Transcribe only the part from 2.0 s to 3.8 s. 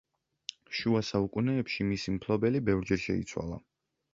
მფლობელი ბევრჯერ შეიცვალა.